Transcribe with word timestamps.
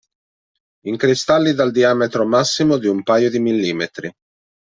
In 0.87 0.97
cristalli 0.97 1.53
dal 1.53 1.69
diametro 1.69 2.25
massimo 2.25 2.77
di 2.77 2.87
un 2.87 3.03
paio 3.03 3.29
di 3.29 3.37
millimetri. 3.37 4.11